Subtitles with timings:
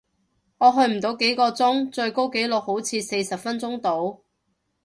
[0.57, 4.23] 我去唔到幾個鐘，最高紀錄好似四十分鐘度